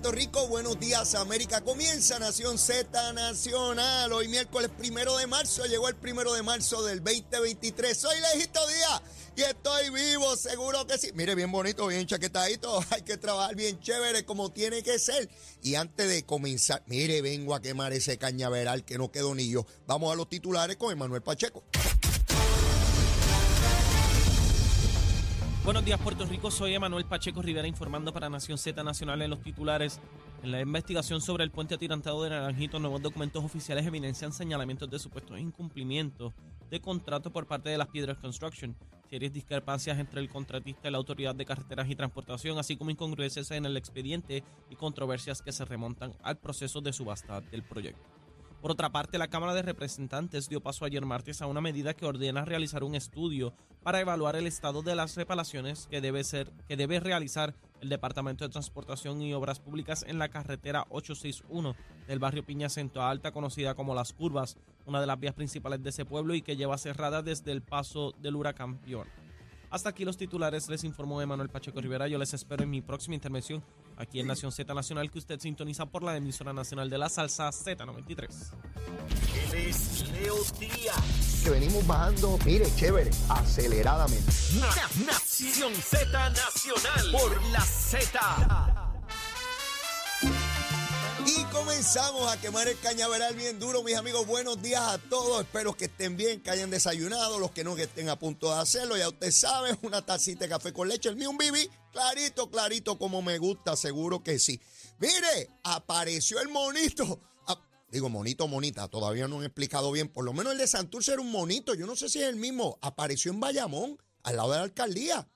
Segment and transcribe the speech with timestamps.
[0.00, 1.60] Puerto Rico, buenos días América.
[1.60, 4.10] Comienza Nación Z Nacional.
[4.14, 7.98] Hoy miércoles primero de marzo, llegó el primero de marzo del 2023.
[7.98, 9.02] Soy Legito Díaz
[9.36, 11.10] y estoy vivo, seguro que sí.
[11.12, 12.82] Mire, bien bonito, bien chaquetadito.
[12.92, 15.28] Hay que trabajar bien chévere como tiene que ser.
[15.62, 19.66] Y antes de comenzar, mire, vengo a quemar ese cañaveral que no quedó ni yo.
[19.86, 21.62] Vamos a los titulares con Emanuel Pacheco.
[25.70, 26.50] Buenos días, Puerto Rico.
[26.50, 30.00] Soy Emanuel Pacheco Rivera informando para Nación Z Nacional en los titulares.
[30.42, 34.98] En la investigación sobre el puente atirantado de Naranjito, nuevos documentos oficiales evidencian señalamientos de
[34.98, 36.32] supuestos incumplimientos
[36.68, 38.74] de contrato por parte de las Piedras Construction,
[39.08, 43.52] serias discrepancias entre el contratista y la Autoridad de Carreteras y Transportación, así como incongruencias
[43.52, 48.19] en el expediente y controversias que se remontan al proceso de subasta del proyecto.
[48.60, 52.04] Por otra parte, la Cámara de Representantes dio paso ayer martes a una medida que
[52.04, 56.76] ordena realizar un estudio para evaluar el estado de las reparaciones que debe, ser, que
[56.76, 61.74] debe realizar el Departamento de Transportación y Obras Públicas en la carretera 861
[62.06, 65.88] del barrio Piña Centro Alta, conocida como Las Curvas, una de las vías principales de
[65.88, 69.10] ese pueblo y que lleva cerrada desde el paso del huracán Fiona.
[69.70, 72.08] Hasta aquí los titulares, les informó Emanuel Pacheco Rivera.
[72.08, 73.62] Yo les espero en mi próxima intervención
[73.96, 77.48] aquí en Nación Z Nacional, que usted sintoniza por la emisora nacional de la salsa
[77.50, 78.28] Z93.
[79.52, 81.40] Él es Leo Díaz.
[81.44, 84.32] Que venimos bajando, mire, chévere, aceleradamente.
[84.58, 88.69] Na- Nación Z Nacional por la Z.
[91.80, 94.26] comenzamos a quemar el cañaveral bien duro, mis amigos.
[94.26, 95.40] Buenos días a todos.
[95.40, 98.60] Espero que estén bien, que hayan desayunado, los que no que estén a punto de
[98.60, 98.98] hacerlo.
[98.98, 101.08] Ya usted sabe, una tacita de café con leche.
[101.08, 104.60] El mío un bibi, clarito, clarito, como me gusta, seguro que sí.
[104.98, 107.18] Mire, apareció el monito.
[107.46, 107.58] Ah,
[107.90, 110.10] digo, monito, monita, todavía no han explicado bien.
[110.10, 111.72] Por lo menos el de Santurce era un monito.
[111.72, 112.78] Yo no sé si es el mismo.
[112.82, 115.26] Apareció en Bayamón, al lado de la alcaldía.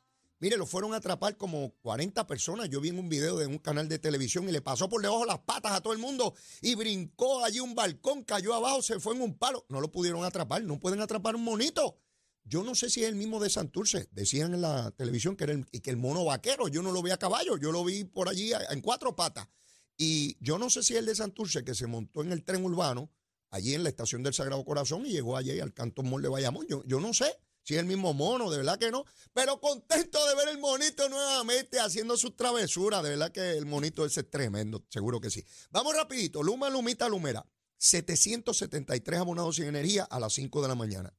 [0.44, 2.68] Mire, lo fueron a atrapar como 40 personas.
[2.68, 5.24] Yo vi en un video de un canal de televisión y le pasó por debajo
[5.24, 9.14] las patas a todo el mundo y brincó allí un balcón, cayó abajo, se fue
[9.14, 9.64] en un palo.
[9.70, 11.96] No lo pudieron atrapar, no pueden atrapar un monito.
[12.44, 14.10] Yo no sé si es el mismo de Santurce.
[14.12, 16.68] Decían en la televisión que era el, que el mono vaquero.
[16.68, 19.48] Yo no lo vi a caballo, yo lo vi por allí en cuatro patas.
[19.96, 22.62] Y yo no sé si es el de Santurce que se montó en el tren
[22.66, 23.10] urbano,
[23.48, 26.66] allí en la estación del Sagrado Corazón y llegó allí al Cantón Mall de Bayamón.
[26.68, 29.06] Yo, yo no sé si es el mismo mono, de verdad que no.
[29.32, 33.02] Pero contento de ver el monito nuevamente haciendo sus travesuras.
[33.02, 35.42] De verdad que el monito ese es tremendo, seguro que sí.
[35.70, 36.42] Vamos rapidito.
[36.42, 37.44] Luma, Lumita, Lumera.
[37.78, 41.16] 773 abonados sin energía a las 5 de la mañana.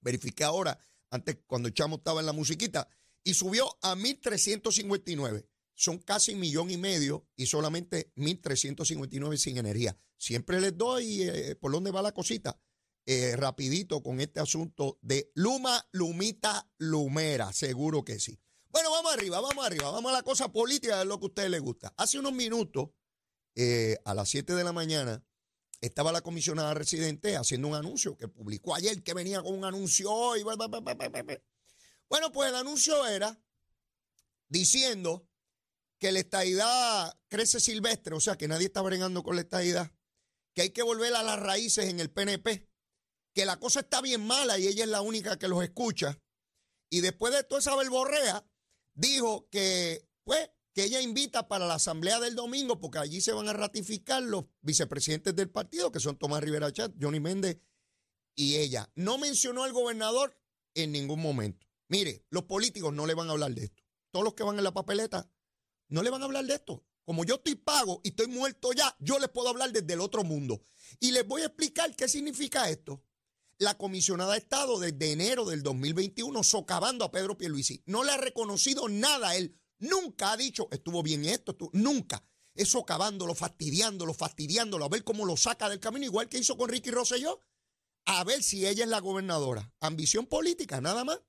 [0.00, 2.86] Verifiqué ahora, antes cuando Chamo estaba en la musiquita,
[3.24, 5.46] y subió a 1.359.
[5.74, 9.98] Son casi millón y medio y solamente 1.359 sin energía.
[10.18, 12.60] Siempre les doy eh, por dónde va la cosita.
[13.06, 17.52] Eh, rapidito con este asunto de Luma, Lumita, Lumera.
[17.52, 18.38] Seguro que sí.
[18.68, 19.90] Bueno, vamos arriba, vamos arriba.
[19.90, 21.92] Vamos a la cosa política, de lo que a ustedes les gusta.
[21.96, 22.90] Hace unos minutos,
[23.56, 25.24] eh, a las 7 de la mañana,
[25.80, 30.10] estaba la comisionada residente haciendo un anuncio que publicó ayer, que venía con un anuncio.
[32.08, 33.40] Bueno, pues el anuncio era
[34.48, 35.26] diciendo
[35.98, 39.92] que la estadidad crece silvestre, o sea, que nadie está bregando con la estadidad,
[40.54, 42.69] que hay que volver a las raíces en el PNP,
[43.34, 46.18] que la cosa está bien mala y ella es la única que los escucha.
[46.90, 48.44] Y después de toda esa verborrea,
[48.94, 53.48] dijo que, pues, que ella invita para la asamblea del domingo, porque allí se van
[53.48, 57.58] a ratificar los vicepresidentes del partido, que son Tomás Rivera Chat, Johnny Méndez
[58.34, 58.90] y ella.
[58.94, 60.36] No mencionó al gobernador
[60.74, 61.66] en ningún momento.
[61.88, 63.82] Mire, los políticos no le van a hablar de esto.
[64.10, 65.30] Todos los que van en la papeleta
[65.88, 66.84] no le van a hablar de esto.
[67.04, 70.22] Como yo estoy pago y estoy muerto ya, yo les puedo hablar desde el otro
[70.22, 70.62] mundo.
[71.00, 73.02] Y les voy a explicar qué significa esto.
[73.60, 77.82] La comisionada ha estado desde enero del 2021 socavando a Pedro Pierluisi.
[77.84, 79.54] No le ha reconocido nada a él.
[79.78, 82.24] Nunca ha dicho, estuvo bien esto, nunca.
[82.54, 86.70] Es socavándolo, fastidiándolo, fastidiándolo, a ver cómo lo saca del camino, igual que hizo con
[86.70, 87.42] Ricky Rosselló.
[88.06, 89.70] A ver si ella es la gobernadora.
[89.80, 91.20] Ambición política, nada más.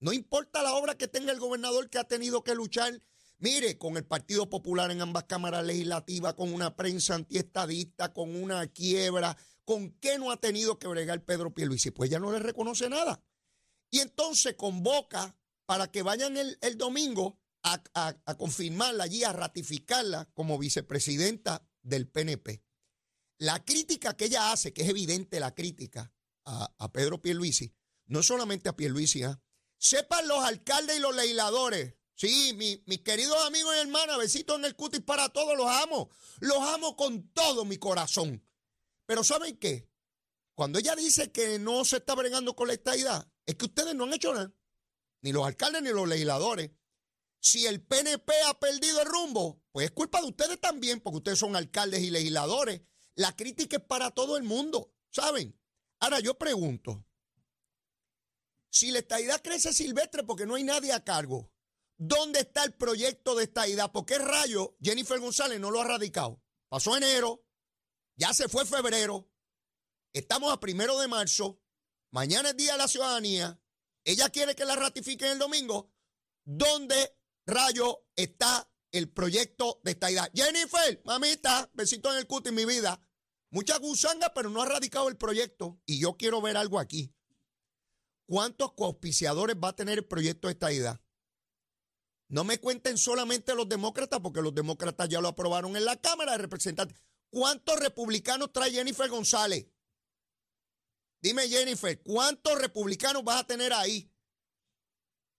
[0.00, 3.00] No importa la obra que tenga el gobernador que ha tenido que luchar,
[3.38, 8.66] mire, con el Partido Popular en ambas cámaras legislativas, con una prensa antiestadista, con una
[8.66, 9.36] quiebra,
[9.66, 11.90] con qué no ha tenido que bregar Pedro Pierluisi.
[11.90, 13.22] Pues ya no le reconoce nada.
[13.90, 15.36] Y entonces convoca
[15.66, 22.08] para que vayan el, el domingo a, a- confirmarla allí, a ratificarla como vicepresidenta del
[22.08, 22.62] PNP.
[23.38, 26.12] La crítica que ella hace, que es evidente la crítica
[26.44, 27.74] a, a Pedro Pierluisi,
[28.06, 29.40] no solamente a Pierluisi, ¿ah?
[29.78, 31.94] sepan los alcaldes y los legisladores.
[32.14, 36.08] Sí, mi- mis queridos amigos y hermanas, besitos en el cutis para todos, los amo.
[36.38, 38.42] Los amo con todo mi corazón.
[39.06, 39.88] Pero ¿saben qué?
[40.54, 44.04] Cuando ella dice que no se está bregando con la estadidad, es que ustedes no
[44.04, 44.52] han hecho nada.
[45.22, 46.70] Ni los alcaldes ni los legisladores.
[47.40, 51.38] Si el PNP ha perdido el rumbo, pues es culpa de ustedes también, porque ustedes
[51.38, 52.82] son alcaldes y legisladores.
[53.14, 55.58] La crítica es para todo el mundo, ¿saben?
[56.00, 57.06] Ahora yo pregunto,
[58.70, 61.50] si la estadidad crece silvestre porque no hay nadie a cargo,
[61.96, 63.92] ¿dónde está el proyecto de estadidad?
[63.92, 66.42] ¿Por qué rayo Jennifer González no lo ha radicado?
[66.68, 67.45] Pasó enero,
[68.16, 69.30] ya se fue febrero,
[70.12, 71.62] estamos a primero de marzo,
[72.10, 73.60] mañana es Día de la Ciudadanía,
[74.06, 75.92] ella quiere que la ratifiquen el domingo.
[76.44, 80.30] ¿Dónde rayo está el proyecto de estadidad?
[80.32, 83.00] Jennifer, mamita, besito en el cuto en mi vida.
[83.50, 85.80] Mucha gusanga, pero no ha radicado el proyecto.
[85.86, 87.16] Y yo quiero ver algo aquí.
[88.26, 91.00] ¿Cuántos coauspiciadores va a tener el proyecto de estadidad?
[92.28, 96.32] No me cuenten solamente los demócratas, porque los demócratas ya lo aprobaron en la Cámara
[96.32, 96.96] de Representantes.
[97.30, 99.66] ¿Cuántos republicanos trae Jennifer González?
[101.20, 104.10] Dime, Jennifer, ¿cuántos republicanos vas a tener ahí?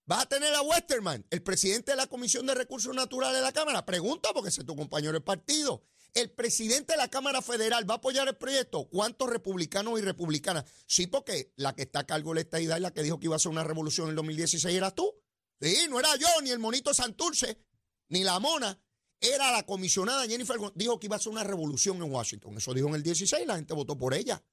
[0.06, 3.51] ¿Vas a tener a Westerman, el presidente de la Comisión de Recursos Naturales de la
[3.51, 3.86] Cámara?
[3.86, 5.84] Pregunta porque es tu compañero de partido.
[6.13, 8.88] El presidente de la Cámara Federal va a apoyar el proyecto.
[8.89, 10.63] ¿Cuántos republicanos y republicanas?
[10.86, 13.25] Sí, porque la que está a cargo de la estadidad y la que dijo que
[13.25, 15.13] iba a ser una revolución en el 2016 eras tú.
[15.60, 17.62] Sí, no era yo, ni el monito Santurce,
[18.07, 18.80] ni la mona.
[19.19, 22.57] Era la comisionada Jennifer, dijo que iba a ser una revolución en Washington.
[22.57, 24.43] Eso dijo en el 16, la gente votó por ella.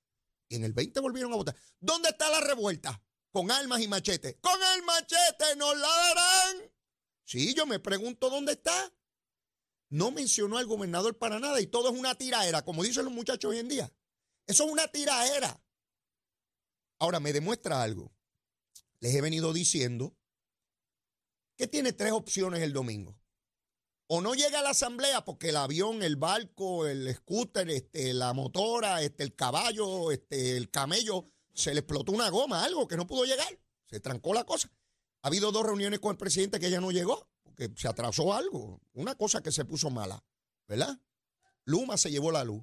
[0.49, 1.57] Y en el 20 volvieron a votar.
[1.81, 3.03] ¿Dónde está la revuelta?
[3.31, 4.37] Con armas y machetes.
[4.41, 6.73] Con el machete nos la darán.
[7.25, 8.93] Sí, yo me pregunto dónde está.
[9.91, 13.51] No mencionó al gobernador para nada y todo es una tiraera, como dicen los muchachos
[13.51, 13.93] hoy en día.
[14.47, 15.63] Eso es una tiraera.
[16.99, 18.13] Ahora me demuestra algo.
[19.01, 20.17] Les he venido diciendo
[21.57, 23.19] que tiene tres opciones el domingo.
[24.07, 28.33] O no llega a la asamblea porque el avión, el barco, el scooter, este, la
[28.33, 33.07] motora, este, el caballo, este, el camello, se le explotó una goma, algo que no
[33.07, 33.59] pudo llegar.
[33.89, 34.71] Se trancó la cosa.
[35.23, 38.81] Ha habido dos reuniones con el presidente que ella no llegó, porque se atrasó algo,
[38.93, 40.23] una cosa que se puso mala,
[40.69, 41.01] ¿verdad?
[41.65, 42.63] Luma se llevó la luz.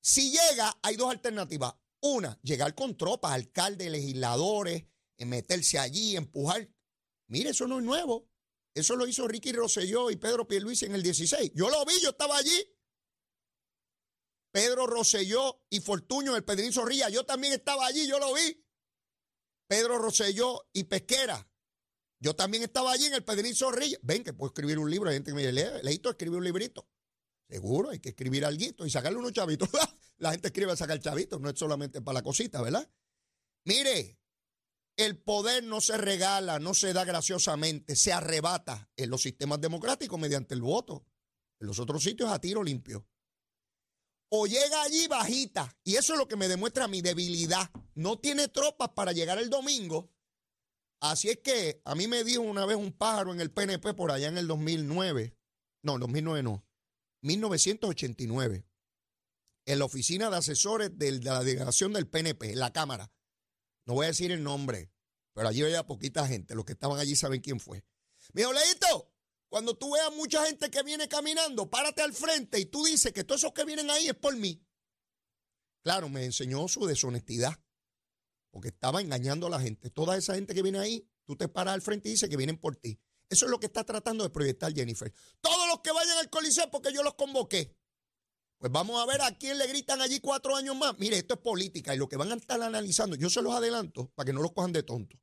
[0.00, 1.74] Si llega, hay dos alternativas.
[2.00, 4.84] Una, llegar con tropas, alcaldes, legisladores,
[5.18, 6.68] meterse allí, empujar.
[7.26, 8.28] Mire, eso no es nuevo.
[8.74, 11.52] Eso lo hizo Ricky Rosselló y Pedro Pierluisi en el 16.
[11.54, 12.74] Yo lo vi, yo estaba allí.
[14.52, 18.64] Pedro Rosselló y Fortuño, el Pedrín Zorrilla, yo también estaba allí, yo lo vi.
[19.66, 21.48] Pedro Rosselló y Pesquera,
[22.20, 23.98] yo también estaba allí en el Pedrín Zorrilla.
[24.02, 26.88] Ven que puedo escribir un libro, hay gente que me dice, leíto, escribir un librito.
[27.48, 29.68] Seguro, hay que escribir algo y sacarle unos chavitos.
[30.18, 32.88] la gente escribe a sacar chavitos, no es solamente para la cosita, ¿verdad?
[33.64, 34.18] Mire,
[34.96, 40.18] el poder no se regala, no se da graciosamente, se arrebata en los sistemas democráticos
[40.18, 41.06] mediante el voto.
[41.60, 43.06] En los otros sitios a tiro limpio.
[44.30, 47.70] O llega allí bajita, y eso es lo que me demuestra mi debilidad.
[47.94, 50.10] No tiene tropas para llegar el domingo.
[51.00, 54.10] Así es que a mí me dijo una vez un pájaro en el PNP por
[54.10, 55.36] allá en el 2009.
[55.82, 56.64] No, 2009 no.
[57.22, 58.66] 1989.
[59.66, 63.10] En la oficina de asesores de la delegación del PNP, en la Cámara
[63.86, 64.90] no voy a decir el nombre,
[65.32, 66.54] pero allí había poquita gente.
[66.54, 67.84] Los que estaban allí saben quién fue.
[68.32, 69.12] Mi Leito,
[69.48, 73.24] cuando tú veas mucha gente que viene caminando, párate al frente y tú dices que
[73.24, 74.64] todos esos que vienen ahí es por mí.
[75.82, 77.60] Claro, me enseñó su deshonestidad,
[78.50, 79.90] porque estaba engañando a la gente.
[79.90, 82.56] Toda esa gente que viene ahí, tú te paras al frente y dices que vienen
[82.58, 82.98] por ti.
[83.28, 85.12] Eso es lo que está tratando de proyectar Jennifer.
[85.40, 87.76] Todos los que vayan al coliseo porque yo los convoqué.
[88.64, 90.98] Pues vamos a ver a quién le gritan allí cuatro años más.
[90.98, 94.10] Mire, esto es política y lo que van a estar analizando, yo se los adelanto
[94.14, 95.20] para que no los cojan de tonto.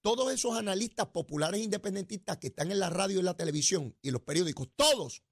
[0.00, 4.22] Todos esos analistas populares independentistas que están en la radio y la televisión y los
[4.22, 5.22] periódicos, todos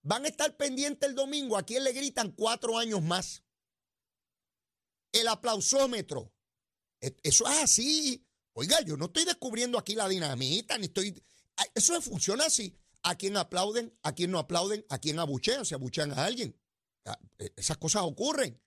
[0.00, 3.42] van a estar pendientes el domingo a quién le gritan cuatro años más.
[5.12, 6.32] El aplausómetro.
[7.02, 8.26] E, eso es así.
[8.54, 11.22] Oiga, yo no estoy descubriendo aquí la dinamita, ni estoy.
[11.74, 12.74] Eso funciona así
[13.08, 16.54] a quién aplauden, a quién no aplauden, a quién abuchean, si abuchean a alguien.
[17.06, 18.60] Ah, e, esas cosas ocurren.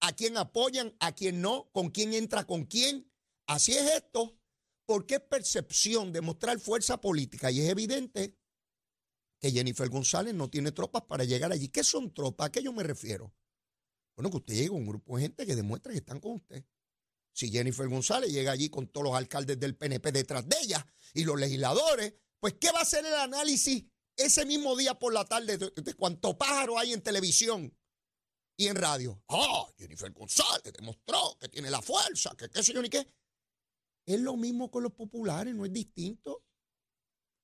[0.00, 3.08] A quién apoyan, a quién no, con quién entra con quién.
[3.46, 4.36] Así es esto,
[4.86, 8.36] porque es percepción de mostrar fuerza política y es evidente
[9.38, 11.68] que Jennifer González no tiene tropas para llegar allí.
[11.68, 12.48] ¿Qué son tropas?
[12.48, 13.32] ¿A qué yo me refiero?
[14.16, 16.64] Bueno, que usted llegue a un grupo de gente que demuestre que están con usted.
[17.32, 20.84] Si Jennifer González llega allí con todos los alcaldes del PNP detrás de ella
[21.14, 23.84] y los legisladores, pues, ¿qué va a ser el análisis
[24.16, 27.76] ese mismo día por la tarde de, cuánto pájaro hay en televisión
[28.56, 29.22] y en radio?
[29.28, 33.06] Ah, Jennifer González demostró que tiene la fuerza, que qué sé yo ni qué.
[34.06, 36.42] Es lo mismo con los populares, no es distinto.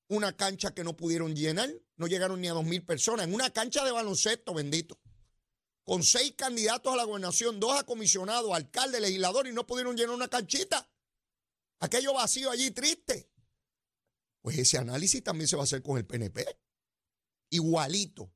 [0.09, 3.51] Una cancha que no pudieron llenar, no llegaron ni a dos mil personas, en una
[3.51, 4.99] cancha de baloncesto, bendito.
[5.85, 10.15] Con seis candidatos a la gobernación, dos a comisionados, alcalde, legislador, y no pudieron llenar
[10.15, 10.89] una canchita.
[11.81, 13.31] Aquello vacío allí triste.
[14.47, 16.47] Pues ese análisis también se va a hacer con el PNP.
[17.51, 18.33] Igualito.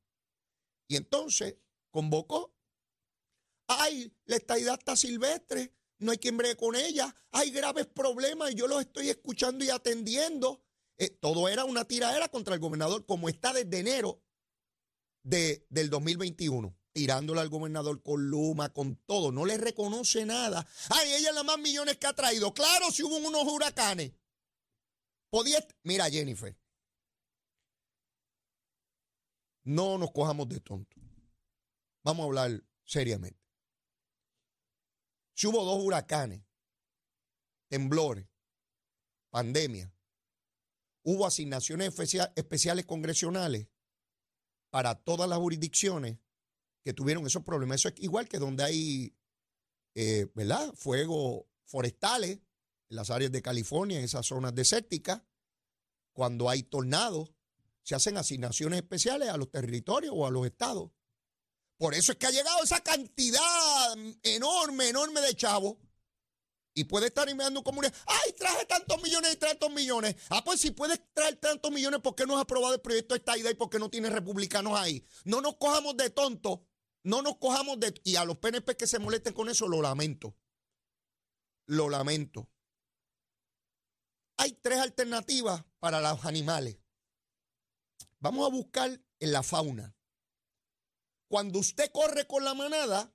[0.89, 1.55] Y entonces
[1.89, 2.53] convocó.
[3.67, 8.55] Ay, la estadidad está silvestre, no hay quien bregue con ella, hay graves problemas y
[8.55, 10.61] yo los estoy escuchando y atendiendo.
[10.97, 14.21] Eh, todo era una tiradera contra el gobernador, como está desde enero
[15.23, 20.67] de, del 2021 tirándole al gobernador con Luma, con todo, no le reconoce nada.
[20.89, 22.53] Ay, ella es la más millones que ha traído.
[22.53, 24.11] Claro, si hubo unos huracanes.
[25.31, 26.53] Podía, mira Jennifer,
[29.63, 30.97] no nos cojamos de tonto.
[32.03, 33.39] Vamos a hablar seriamente.
[35.33, 36.43] Si hubo dos huracanes,
[37.69, 38.27] temblores,
[39.29, 39.95] pandemia,
[41.03, 41.97] hubo asignaciones
[42.35, 43.69] especiales congresionales
[44.69, 46.19] para todas las jurisdicciones
[46.83, 47.75] que tuvieron esos problemas.
[47.75, 49.15] Eso es igual que donde hay,
[49.95, 50.73] eh, ¿verdad?
[50.73, 52.41] Fuegos forestales
[52.91, 55.23] en las áreas de California, en esas zonas desérticas.
[56.13, 57.33] Cuando hay tornados,
[57.81, 60.91] se hacen asignaciones especiales a los territorios o a los estados.
[61.77, 63.41] Por eso es que ha llegado esa cantidad
[64.21, 65.77] enorme, enorme de chavos.
[66.73, 67.93] Y puede estar un comunidad.
[68.05, 70.15] ¡Ay, traje tantos millones y tantos millones!
[70.29, 73.17] Ah, pues si puedes traer tantos millones, ¿por qué no has aprobado el proyecto de
[73.17, 75.03] esta idea y por qué no tienes republicanos ahí?
[75.25, 76.59] No nos cojamos de tontos
[77.03, 77.99] no nos cojamos de...
[78.03, 80.35] Y a los PNP que se molesten con eso, lo lamento.
[81.65, 82.47] Lo lamento.
[84.41, 86.79] Hay tres alternativas para los animales.
[88.17, 89.95] Vamos a buscar en la fauna.
[91.27, 93.13] Cuando usted corre con la manada,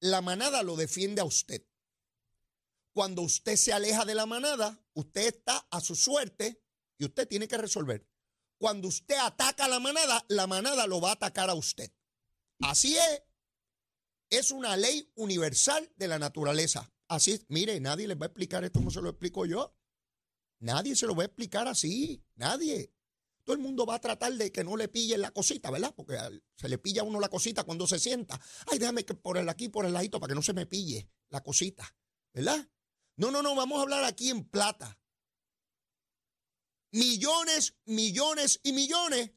[0.00, 1.66] la manada lo defiende a usted.
[2.92, 6.62] Cuando usted se aleja de la manada, usted está a su suerte
[6.98, 8.06] y usted tiene que resolver.
[8.58, 11.90] Cuando usted ataca a la manada, la manada lo va a atacar a usted.
[12.60, 13.22] Así es.
[14.28, 16.92] Es una ley universal de la naturaleza.
[17.06, 17.42] Así.
[17.48, 19.77] Mire, nadie les va a explicar esto como se lo explico yo.
[20.60, 22.22] Nadie se lo va a explicar así.
[22.36, 22.92] Nadie.
[23.44, 25.94] Todo el mundo va a tratar de que no le pillen la cosita, ¿verdad?
[25.94, 26.18] Porque
[26.56, 28.38] se le pilla a uno la cosita cuando se sienta.
[28.66, 31.08] Ay, déjame que por el aquí, por el ladito, para que no se me pille
[31.30, 31.96] la cosita,
[32.34, 32.68] ¿verdad?
[33.16, 35.00] No, no, no, vamos a hablar aquí en plata.
[36.92, 39.32] Millones, millones y millones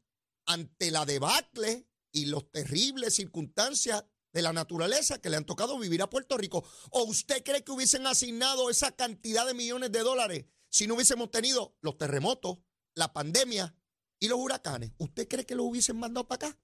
[0.46, 6.02] ante la debacle y las terribles circunstancias de la naturaleza que le han tocado vivir
[6.02, 6.64] a Puerto Rico.
[6.90, 11.30] ¿O usted cree que hubiesen asignado esa cantidad de millones de dólares si no hubiésemos
[11.30, 12.58] tenido los terremotos,
[12.94, 13.76] la pandemia
[14.18, 14.92] y los huracanes?
[14.96, 16.60] ¿Usted cree que lo hubiesen mandado para acá?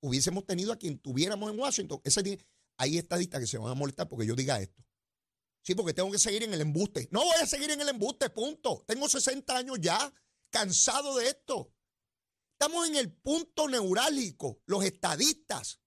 [0.00, 2.00] Hubiésemos tenido a quien tuviéramos en Washington.
[2.04, 2.44] Ese,
[2.76, 4.84] hay estadistas que se van a molestar porque yo diga esto.
[5.62, 7.08] Sí, porque tengo que seguir en el embuste.
[7.12, 8.84] No voy a seguir en el embuste, punto.
[8.86, 10.12] Tengo 60 años ya,
[10.50, 11.72] cansado de esto.
[12.58, 15.80] Estamos en el punto neurálgico, los estadistas,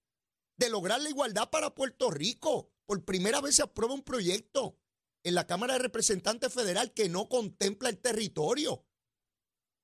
[0.56, 2.72] de lograr la igualdad para Puerto Rico.
[2.86, 4.78] Por primera vez se aprueba un proyecto
[5.28, 8.84] en la Cámara de Representantes Federal que no contempla el territorio.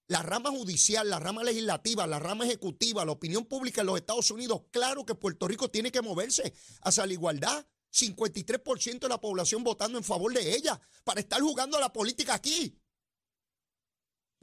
[0.06, 4.30] La rama judicial, la rama legislativa, la rama ejecutiva, la opinión pública en los Estados
[4.30, 7.66] Unidos, claro que Puerto Rico tiene que moverse hacia la igualdad.
[7.92, 12.76] 53% de la población votando en favor de ella para estar jugando la política aquí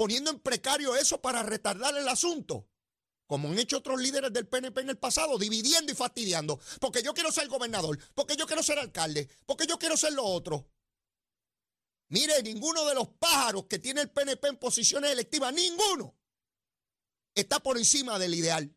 [0.02, 2.68] poniendo en precario eso para retardar el asunto.
[3.28, 6.60] Como han hecho otros líderes del PNP en el pasado, dividiendo y fastidiando.
[6.80, 10.24] Porque yo quiero ser gobernador, porque yo quiero ser alcalde, porque yo quiero ser lo
[10.26, 10.68] otro.
[12.12, 16.14] Mire, ninguno de los pájaros que tiene el PNP en posiciones electivas, ninguno,
[17.34, 18.76] está por encima del ideal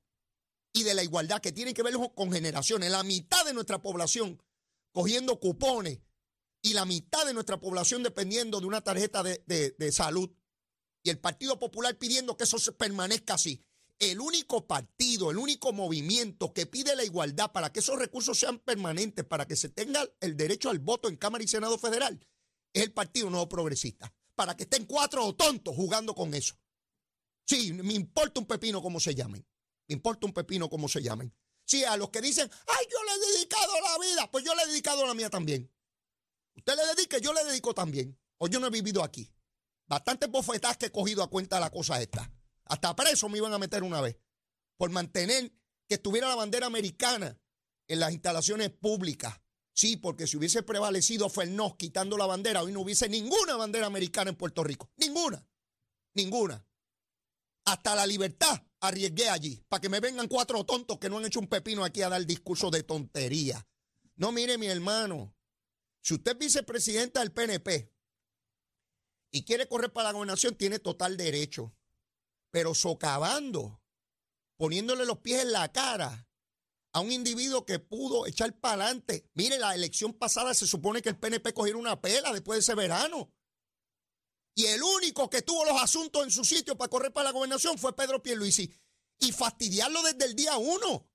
[0.72, 2.92] y de la igualdad que tiene que ver con generaciones.
[2.92, 4.40] La mitad de nuestra población
[4.92, 5.98] cogiendo cupones
[6.62, 10.30] y la mitad de nuestra población dependiendo de una tarjeta de, de salud
[11.02, 13.60] y el Partido Popular pidiendo que eso permanezca así.
[13.98, 18.60] El único partido, el único movimiento que pide la igualdad para que esos recursos sean
[18.60, 22.24] permanentes, para que se tenga el derecho al voto en Cámara y Senado Federal,
[22.74, 24.12] es el Partido Nuevo Progresista.
[24.34, 26.58] Para que estén cuatro tontos jugando con eso.
[27.46, 29.46] Sí, me importa un pepino como se llamen.
[29.88, 31.32] Me importa un pepino como se llamen.
[31.64, 34.62] Sí, a los que dicen, ay, yo le he dedicado la vida, pues yo le
[34.62, 35.72] he dedicado la mía también.
[36.56, 38.18] Usted le dedique, yo le dedico también.
[38.38, 39.32] O yo no he vivido aquí.
[39.86, 42.30] Bastantes bofetadas que he cogido a cuenta de la cosa esta.
[42.64, 44.18] Hasta preso me iban a meter una vez.
[44.76, 45.52] Por mantener
[45.86, 47.38] que estuviera la bandera americana
[47.86, 49.40] en las instalaciones públicas.
[49.74, 54.30] Sí, porque si hubiese prevalecido Fernández quitando la bandera, hoy no hubiese ninguna bandera americana
[54.30, 54.90] en Puerto Rico.
[54.96, 55.46] Ninguna.
[56.14, 56.64] Ninguna.
[57.64, 61.40] Hasta la libertad arriesgué allí, para que me vengan cuatro tontos que no han hecho
[61.40, 63.66] un pepino aquí a dar discurso de tontería.
[64.16, 65.34] No, mire, mi hermano,
[66.00, 67.90] si usted es vicepresidenta del PNP,
[69.34, 71.74] y quiere correr para la gobernación, tiene total derecho.
[72.52, 73.82] Pero socavando,
[74.56, 76.28] poniéndole los pies en la cara
[76.94, 79.28] a un individuo que pudo echar para adelante.
[79.34, 82.74] Mire, la elección pasada se supone que el PNP cogiera una pela después de ese
[82.76, 83.32] verano.
[84.54, 87.78] Y el único que tuvo los asuntos en su sitio para correr para la gobernación
[87.78, 88.72] fue Pedro Pierluisi.
[89.18, 91.10] Y fastidiarlo desde el día uno.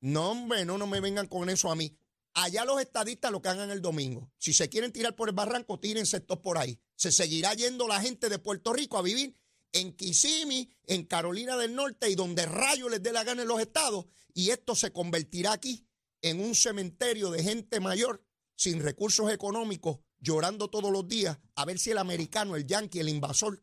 [0.00, 1.98] No, hombre, no, no me vengan con eso a mí.
[2.34, 4.30] Allá los estadistas lo que hagan el domingo.
[4.38, 6.78] Si se quieren tirar por el barranco, tírense todos por ahí.
[6.94, 9.36] Se seguirá yendo la gente de Puerto Rico a vivir
[9.72, 13.60] en Kissimmee, en Carolina del Norte y donde rayo les dé la gana en los
[13.60, 14.06] estados.
[14.34, 15.86] Y esto se convertirá aquí
[16.22, 18.24] en un cementerio de gente mayor
[18.56, 23.08] sin recursos económicos, llorando todos los días, a ver si el americano, el yankee, el
[23.08, 23.62] invasor,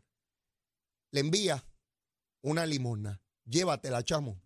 [1.12, 1.66] le envía
[2.42, 3.22] una limosna.
[3.46, 4.45] Llévatela, chamo.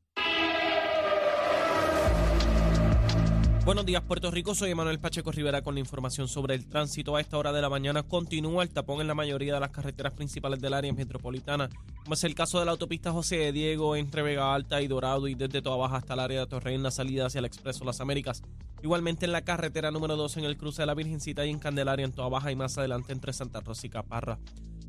[3.66, 4.56] Buenos días, Puerto Rico.
[4.56, 7.16] Soy Emanuel Pacheco Rivera con la información sobre el tránsito.
[7.16, 10.14] A esta hora de la mañana continúa el tapón en la mayoría de las carreteras
[10.14, 11.70] principales del área metropolitana,
[12.04, 15.28] como es el caso de la autopista José de Diego entre Vega Alta y Dorado
[15.28, 17.84] y desde Toa Baja hasta el área de Torrey en la salida hacia el Expreso
[17.84, 18.42] Las Américas.
[18.82, 22.06] Igualmente en la carretera número 2 en el cruce de la Virgencita y en Candelaria
[22.06, 24.40] en Toa Baja y más adelante entre Santa Rosa y Caparra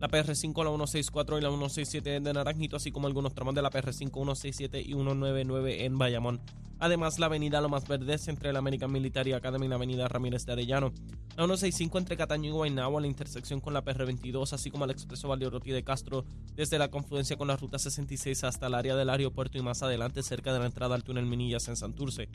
[0.01, 3.71] la PR5, la 164 y la 167 de Naranjito, así como algunos tramos de la
[3.71, 6.41] PR5, 167 y 199 en Bayamón.
[6.79, 10.53] Además, la avenida Lomas Verdes entre la American Military Academy y la avenida Ramírez de
[10.53, 10.95] Arellano.
[11.37, 14.91] La 165 entre Cataño y Guaynabo a la intersección con la PR22, así como el
[14.91, 19.11] expreso Valdeoroti de Castro desde la confluencia con la ruta 66 hasta el área del
[19.11, 22.31] aeropuerto y más adelante cerca de la entrada al túnel Minillas en Santurce.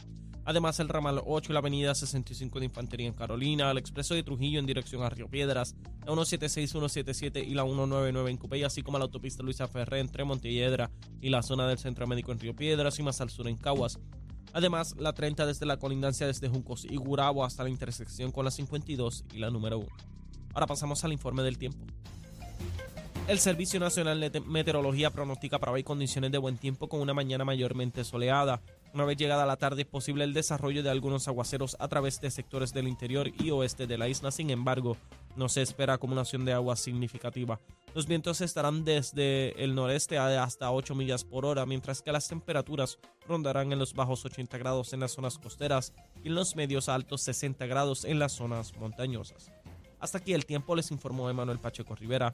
[0.47, 4.21] Además, el ramal 8 y la avenida 65 de Infantería en Carolina, el expreso de
[4.21, 8.81] Trujillo en dirección a Río Piedras, la 176, 177 y la 199 en Cupey, así
[8.81, 12.55] como la autopista Luisa Ferré entre Montelledra y la zona del Centro Médico en Río
[12.55, 13.99] Piedras y más al sur en Caguas.
[14.53, 18.51] Además, la 30 desde la colindancia desde Juncos y Gurabo hasta la intersección con la
[18.51, 19.87] 52 y la número 1.
[20.53, 21.85] Ahora pasamos al informe del tiempo.
[23.27, 27.43] El Servicio Nacional de Meteorología pronostica para hoy condiciones de buen tiempo con una mañana
[27.43, 28.61] mayormente soleada.
[28.95, 32.31] Una vez llegada la tarde es posible el desarrollo de algunos aguaceros a través de
[32.31, 34.31] sectores del interior y oeste de la isla.
[34.31, 34.95] Sin embargo,
[35.35, 37.59] no se espera acumulación de agua significativa.
[37.93, 42.97] Los vientos estarán desde el noreste hasta 8 millas por hora, mientras que las temperaturas
[43.27, 45.91] rondarán en los bajos 80 grados en las zonas costeras
[46.23, 49.51] y en los medios altos 60 grados en las zonas montañosas.
[49.99, 52.33] Hasta aquí el tiempo, les informó Emanuel Pacheco Rivera.